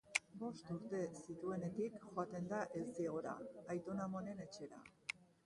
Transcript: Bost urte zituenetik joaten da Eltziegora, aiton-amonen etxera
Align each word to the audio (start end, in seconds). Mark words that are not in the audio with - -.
Bost 0.43 0.69
urte 0.75 1.01
zituenetik 1.23 1.99
joaten 2.15 2.49
da 2.55 2.63
Eltziegora, 2.81 3.35
aiton-amonen 3.77 4.43
etxera 4.49 4.83